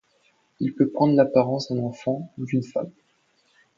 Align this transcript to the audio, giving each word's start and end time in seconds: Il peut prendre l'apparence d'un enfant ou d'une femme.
Il 0.59 0.73
peut 0.73 0.89
prendre 0.89 1.13
l'apparence 1.13 1.69
d'un 1.71 1.77
enfant 1.77 2.33
ou 2.39 2.45
d'une 2.47 2.63
femme. 2.63 2.89